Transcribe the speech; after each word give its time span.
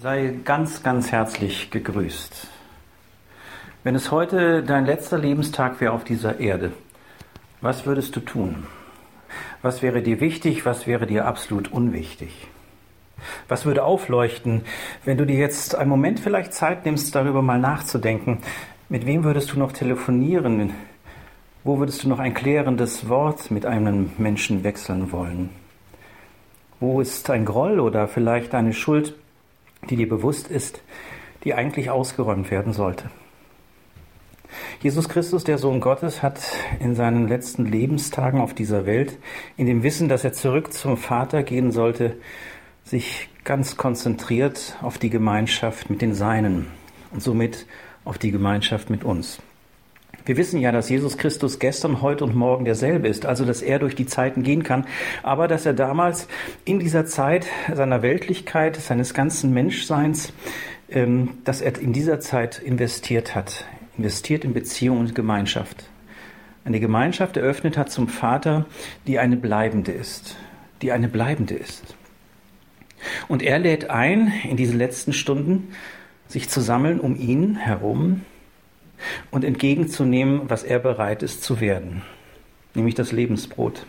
Sei 0.00 0.32
ganz, 0.44 0.84
ganz 0.84 1.10
herzlich 1.10 1.72
gegrüßt. 1.72 2.46
Wenn 3.82 3.96
es 3.96 4.12
heute 4.12 4.62
dein 4.62 4.86
letzter 4.86 5.18
Lebenstag 5.18 5.80
wäre 5.80 5.90
auf 5.90 6.04
dieser 6.04 6.38
Erde, 6.38 6.70
was 7.62 7.84
würdest 7.84 8.14
du 8.14 8.20
tun? 8.20 8.68
Was 9.60 9.82
wäre 9.82 10.00
dir 10.00 10.20
wichtig, 10.20 10.64
was 10.64 10.86
wäre 10.86 11.08
dir 11.08 11.26
absolut 11.26 11.72
unwichtig? 11.72 12.46
Was 13.48 13.66
würde 13.66 13.82
aufleuchten, 13.82 14.62
wenn 15.04 15.18
du 15.18 15.26
dir 15.26 15.34
jetzt 15.34 15.74
einen 15.74 15.90
Moment 15.90 16.20
vielleicht 16.20 16.54
Zeit 16.54 16.84
nimmst, 16.84 17.12
darüber 17.16 17.42
mal 17.42 17.58
nachzudenken? 17.58 18.38
Mit 18.88 19.04
wem 19.04 19.24
würdest 19.24 19.52
du 19.52 19.58
noch 19.58 19.72
telefonieren? 19.72 20.74
Wo 21.64 21.80
würdest 21.80 22.04
du 22.04 22.08
noch 22.08 22.20
ein 22.20 22.34
klärendes 22.34 23.08
Wort 23.08 23.50
mit 23.50 23.66
einem 23.66 24.12
Menschen 24.16 24.62
wechseln 24.62 25.10
wollen? 25.10 25.50
Wo 26.78 27.00
ist 27.00 27.28
ein 27.30 27.44
Groll 27.44 27.80
oder 27.80 28.06
vielleicht 28.06 28.54
eine 28.54 28.72
Schuld, 28.72 29.16
die 29.88 29.96
dir 29.96 30.08
bewusst 30.08 30.48
ist, 30.48 30.82
die 31.44 31.54
eigentlich 31.54 31.90
ausgeräumt 31.90 32.50
werden 32.50 32.72
sollte. 32.72 33.10
Jesus 34.80 35.08
Christus, 35.08 35.44
der 35.44 35.58
Sohn 35.58 35.80
Gottes, 35.80 36.22
hat 36.22 36.40
in 36.80 36.94
seinen 36.94 37.28
letzten 37.28 37.66
Lebenstagen 37.66 38.40
auf 38.40 38.54
dieser 38.54 38.86
Welt, 38.86 39.18
in 39.56 39.66
dem 39.66 39.82
Wissen, 39.82 40.08
dass 40.08 40.24
er 40.24 40.32
zurück 40.32 40.72
zum 40.72 40.96
Vater 40.96 41.42
gehen 41.42 41.70
sollte, 41.70 42.16
sich 42.84 43.28
ganz 43.44 43.76
konzentriert 43.76 44.76
auf 44.82 44.98
die 44.98 45.10
Gemeinschaft 45.10 45.90
mit 45.90 46.00
den 46.00 46.14
Seinen 46.14 46.66
und 47.10 47.22
somit 47.22 47.66
auf 48.04 48.18
die 48.18 48.30
Gemeinschaft 48.30 48.88
mit 48.88 49.04
uns. 49.04 49.40
Wir 50.28 50.36
wissen 50.36 50.60
ja, 50.60 50.72
dass 50.72 50.90
Jesus 50.90 51.16
Christus 51.16 51.58
gestern, 51.58 52.02
heute 52.02 52.22
und 52.22 52.34
morgen 52.34 52.66
derselbe 52.66 53.08
ist, 53.08 53.24
also 53.24 53.46
dass 53.46 53.62
er 53.62 53.78
durch 53.78 53.94
die 53.94 54.04
Zeiten 54.04 54.42
gehen 54.42 54.62
kann, 54.62 54.86
aber 55.22 55.48
dass 55.48 55.64
er 55.64 55.72
damals 55.72 56.28
in 56.66 56.80
dieser 56.80 57.06
Zeit 57.06 57.46
seiner 57.74 58.02
Weltlichkeit, 58.02 58.76
seines 58.76 59.14
ganzen 59.14 59.54
Menschseins, 59.54 60.34
ähm, 60.90 61.38
dass 61.44 61.62
er 61.62 61.78
in 61.80 61.94
dieser 61.94 62.20
Zeit 62.20 62.58
investiert 62.58 63.34
hat, 63.34 63.64
investiert 63.96 64.44
in 64.44 64.52
Beziehung 64.52 64.98
und 64.98 65.14
Gemeinschaft. 65.14 65.88
Eine 66.62 66.78
Gemeinschaft 66.78 67.38
eröffnet 67.38 67.78
hat 67.78 67.90
zum 67.90 68.06
Vater, 68.06 68.66
die 69.06 69.18
eine 69.18 69.38
bleibende 69.38 69.92
ist, 69.92 70.36
die 70.82 70.92
eine 70.92 71.08
bleibende 71.08 71.54
ist. 71.54 71.96
Und 73.28 73.42
er 73.42 73.58
lädt 73.58 73.88
ein, 73.88 74.30
in 74.46 74.58
diesen 74.58 74.76
letzten 74.76 75.14
Stunden 75.14 75.68
sich 76.26 76.50
zu 76.50 76.60
sammeln 76.60 77.00
um 77.00 77.16
ihn 77.16 77.56
herum, 77.56 78.26
und 79.30 79.44
entgegenzunehmen, 79.44 80.42
was 80.48 80.62
er 80.62 80.78
bereit 80.78 81.22
ist 81.22 81.42
zu 81.42 81.60
werden, 81.60 82.02
nämlich 82.74 82.94
das 82.94 83.12
Lebensbrot. 83.12 83.86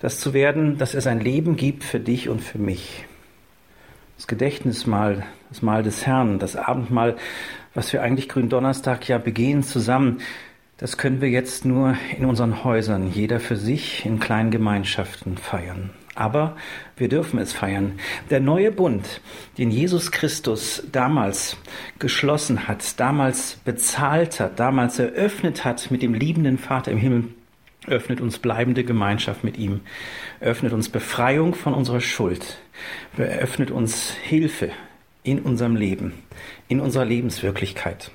Das 0.00 0.18
zu 0.18 0.32
werden, 0.32 0.78
dass 0.78 0.94
er 0.94 1.02
sein 1.02 1.20
Leben 1.20 1.56
gibt 1.56 1.84
für 1.84 2.00
dich 2.00 2.28
und 2.28 2.40
für 2.40 2.58
mich. 2.58 3.04
Das 4.16 4.26
Gedächtnismahl, 4.26 5.24
das 5.48 5.62
Mahl 5.62 5.82
des 5.82 6.06
Herrn, 6.06 6.38
das 6.38 6.56
Abendmahl, 6.56 7.16
was 7.74 7.92
wir 7.92 8.02
eigentlich 8.02 8.28
Gründonnerstag 8.28 9.08
ja 9.08 9.18
begehen 9.18 9.62
zusammen, 9.62 10.20
das 10.78 10.96
können 10.96 11.20
wir 11.20 11.28
jetzt 11.28 11.66
nur 11.66 11.96
in 12.16 12.24
unseren 12.24 12.64
Häusern, 12.64 13.10
jeder 13.12 13.38
für 13.38 13.56
sich, 13.56 14.06
in 14.06 14.18
kleinen 14.18 14.50
Gemeinschaften 14.50 15.36
feiern. 15.36 15.90
Aber 16.14 16.56
wir 16.96 17.08
dürfen 17.08 17.38
es 17.38 17.52
feiern. 17.52 17.98
Der 18.30 18.40
neue 18.40 18.72
Bund, 18.72 19.20
den 19.58 19.70
Jesus 19.70 20.10
Christus 20.10 20.82
damals 20.90 21.56
geschlossen 21.98 22.66
hat, 22.66 22.98
damals 22.98 23.56
bezahlt 23.64 24.40
hat, 24.40 24.58
damals 24.58 24.98
eröffnet 24.98 25.64
hat 25.64 25.90
mit 25.90 26.02
dem 26.02 26.14
liebenden 26.14 26.58
Vater 26.58 26.90
im 26.90 26.98
Himmel, 26.98 27.28
öffnet 27.86 28.20
uns 28.20 28.38
bleibende 28.38 28.84
Gemeinschaft 28.84 29.44
mit 29.44 29.56
ihm, 29.56 29.80
öffnet 30.40 30.72
uns 30.72 30.88
Befreiung 30.88 31.54
von 31.54 31.74
unserer 31.74 32.00
Schuld, 32.00 32.58
eröffnet 33.16 33.70
uns 33.70 34.10
Hilfe 34.10 34.70
in 35.22 35.40
unserem 35.40 35.76
Leben, 35.76 36.14
in 36.68 36.80
unserer 36.80 37.04
Lebenswirklichkeit. 37.04 38.10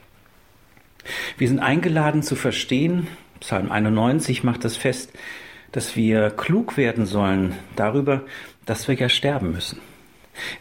Wir 1.38 1.48
sind 1.48 1.60
eingeladen 1.60 2.24
zu 2.24 2.36
verstehen, 2.36 3.08
Psalm 3.40 3.72
91 3.72 4.44
macht 4.44 4.64
das 4.64 4.76
fest, 4.76 5.12
dass 5.76 5.98
wir 5.98 6.30
klug 6.30 6.78
werden 6.78 7.06
sollen 7.06 7.54
darüber, 7.76 8.22
dass 8.66 8.88
wir 8.88 8.96
ja 8.96 9.10
sterben 9.10 9.52
müssen. 9.52 9.82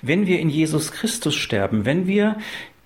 Wenn 0.02 0.26
wir 0.26 0.40
in 0.40 0.50
Jesus 0.50 0.90
Christus 0.90 1.36
sterben, 1.36 1.84
wenn 1.84 2.08
wir 2.08 2.36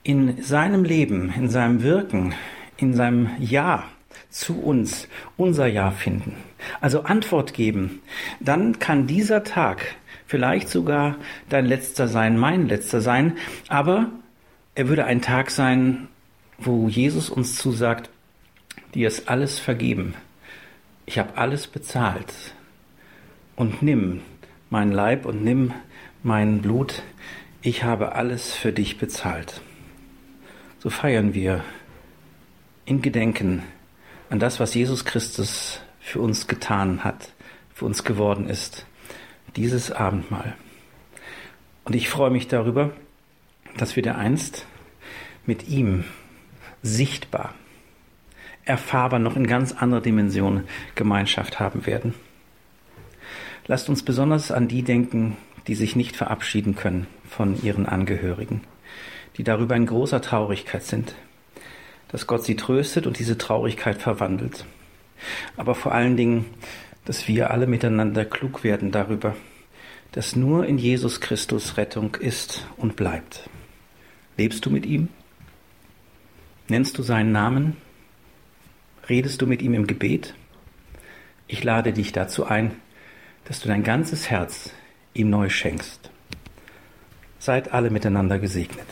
in 0.02 0.42
seinem 0.42 0.84
Leben, 0.84 1.32
in 1.34 1.48
seinem 1.48 1.82
Wirken, 1.82 2.34
in 2.76 2.92
seinem 2.92 3.30
Ja 3.38 3.84
zu 4.28 4.60
uns 4.60 5.08
unser 5.38 5.68
Ja 5.68 5.90
finden, 5.90 6.36
also 6.82 7.04
Antwort 7.04 7.54
geben, 7.54 8.02
dann 8.40 8.78
kann 8.78 9.06
dieser 9.06 9.42
Tag 9.42 9.96
vielleicht 10.26 10.68
sogar 10.68 11.16
dein 11.48 11.64
letzter 11.64 12.08
sein, 12.08 12.36
mein 12.36 12.68
letzter 12.68 13.00
sein, 13.00 13.38
aber 13.68 14.10
er 14.74 14.88
würde 14.90 15.06
ein 15.06 15.22
Tag 15.22 15.50
sein, 15.50 16.08
wo 16.58 16.88
Jesus 16.88 17.30
uns 17.30 17.56
zusagt, 17.56 18.10
dir 18.92 19.08
ist 19.08 19.30
alles 19.30 19.58
vergeben 19.58 20.14
ich 21.08 21.18
habe 21.18 21.38
alles 21.38 21.66
bezahlt 21.66 22.34
und 23.56 23.80
nimm 23.80 24.20
mein 24.68 24.92
Leib 24.92 25.24
und 25.24 25.42
nimm 25.42 25.72
mein 26.22 26.60
Blut, 26.60 27.02
ich 27.62 27.82
habe 27.82 28.12
alles 28.12 28.54
für 28.54 28.74
dich 28.74 28.98
bezahlt. 28.98 29.62
So 30.80 30.90
feiern 30.90 31.32
wir 31.32 31.64
in 32.84 33.00
Gedenken 33.00 33.62
an 34.28 34.38
das, 34.38 34.60
was 34.60 34.74
Jesus 34.74 35.06
Christus 35.06 35.80
für 35.98 36.20
uns 36.20 36.46
getan 36.46 37.04
hat, 37.04 37.32
für 37.72 37.86
uns 37.86 38.04
geworden 38.04 38.46
ist, 38.46 38.84
dieses 39.56 39.90
Abendmahl. 39.90 40.56
Und 41.84 41.96
ich 41.96 42.10
freue 42.10 42.30
mich 42.30 42.48
darüber, 42.48 42.90
dass 43.78 43.96
wir 43.96 44.02
der 44.02 44.18
einst 44.18 44.66
mit 45.46 45.68
ihm 45.68 46.04
sichtbar 46.82 47.54
erfahrbar 48.68 49.18
noch 49.18 49.36
in 49.36 49.46
ganz 49.46 49.72
anderer 49.72 50.00
Dimension 50.00 50.64
Gemeinschaft 50.94 51.58
haben 51.58 51.86
werden. 51.86 52.14
Lasst 53.66 53.88
uns 53.88 54.02
besonders 54.02 54.50
an 54.50 54.68
die 54.68 54.82
denken, 54.82 55.36
die 55.66 55.74
sich 55.74 55.96
nicht 55.96 56.16
verabschieden 56.16 56.74
können 56.74 57.06
von 57.28 57.62
ihren 57.62 57.86
Angehörigen, 57.86 58.62
die 59.36 59.44
darüber 59.44 59.76
in 59.76 59.86
großer 59.86 60.22
Traurigkeit 60.22 60.82
sind, 60.82 61.14
dass 62.08 62.26
Gott 62.26 62.44
sie 62.44 62.56
tröstet 62.56 63.06
und 63.06 63.18
diese 63.18 63.36
Traurigkeit 63.36 64.00
verwandelt. 64.00 64.64
Aber 65.56 65.74
vor 65.74 65.92
allen 65.92 66.16
Dingen, 66.16 66.46
dass 67.04 67.28
wir 67.28 67.50
alle 67.50 67.66
miteinander 67.66 68.24
klug 68.24 68.64
werden 68.64 68.90
darüber, 68.90 69.36
dass 70.12 70.36
nur 70.36 70.66
in 70.66 70.78
Jesus 70.78 71.20
Christus 71.20 71.76
Rettung 71.76 72.14
ist 72.14 72.66
und 72.76 72.96
bleibt. 72.96 73.48
Lebst 74.36 74.64
du 74.64 74.70
mit 74.70 74.86
ihm? 74.86 75.08
Nennst 76.68 76.96
du 76.98 77.02
seinen 77.02 77.32
Namen? 77.32 77.76
Redest 79.08 79.40
du 79.40 79.46
mit 79.46 79.62
ihm 79.62 79.74
im 79.74 79.86
Gebet? 79.86 80.34
Ich 81.46 81.64
lade 81.64 81.92
dich 81.92 82.12
dazu 82.12 82.44
ein, 82.44 82.72
dass 83.44 83.60
du 83.60 83.68
dein 83.68 83.82
ganzes 83.82 84.28
Herz 84.28 84.70
ihm 85.14 85.30
neu 85.30 85.48
schenkst. 85.48 86.10
Seid 87.38 87.72
alle 87.72 87.90
miteinander 87.90 88.38
gesegnet. 88.38 88.86